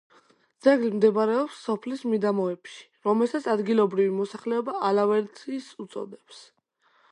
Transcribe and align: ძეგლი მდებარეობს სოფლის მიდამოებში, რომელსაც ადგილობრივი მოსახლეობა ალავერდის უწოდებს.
ძეგლი 0.67 0.87
მდებარეობს 0.93 1.59
სოფლის 1.65 2.01
მიდამოებში, 2.13 2.87
რომელსაც 3.09 3.47
ადგილობრივი 3.55 4.17
მოსახლეობა 4.23 4.77
ალავერდის 4.91 5.71
უწოდებს. 5.87 6.45